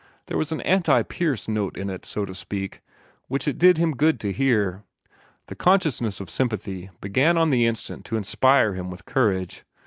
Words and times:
There 0.25 0.37
was 0.39 0.51
an 0.51 0.61
anti 0.61 1.03
Pierce 1.03 1.47
note 1.47 1.77
in 1.77 1.87
it, 1.87 2.07
so 2.07 2.25
to 2.25 2.33
speak, 2.33 2.81
which 3.27 3.47
it 3.47 3.59
did 3.59 3.77
him 3.77 3.95
good 3.95 4.19
to 4.21 4.31
hear. 4.31 4.81
The 5.45 5.53
consciousness 5.53 6.19
of 6.19 6.27
sympathy 6.27 6.89
began 7.01 7.37
on 7.37 7.51
the 7.51 7.67
instant 7.67 8.03
to 8.05 8.17
inspire 8.17 8.73
him 8.73 8.89
with 8.89 9.05
courage. 9.05 9.63